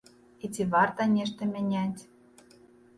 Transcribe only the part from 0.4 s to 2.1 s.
І ці варта нешта мяняць?